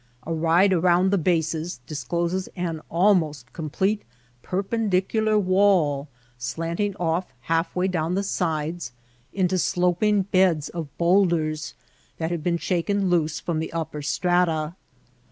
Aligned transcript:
A 0.23 0.33
ride 0.33 0.73
around 0.73 1.11
the 1.11 1.17
bases 1.19 1.79
discloses 1.85 2.49
an 2.55 2.81
almost 2.89 3.53
com 3.53 3.69
plete 3.69 3.99
perpendicular 4.41 5.37
wall, 5.37 6.07
slanting 6.39 6.95
off 6.95 7.31
half 7.41 7.75
way 7.75 7.87
down 7.87 8.15
the 8.15 8.23
sides 8.23 8.93
into 9.31 9.59
sloping 9.59 10.23
beds 10.23 10.69
of 10.69 10.87
bowlders 10.97 11.75
that 12.17 12.31
have 12.31 12.41
been 12.41 12.57
shaken 12.57 13.11
loose 13.11 13.39
from 13.39 13.59
the 13.59 13.71
upper 13.73 14.01
strata. 14.01 14.73